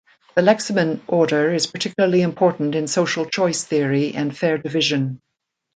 [0.33, 5.21] The leximin order is particularly important in social choice theory and fair division.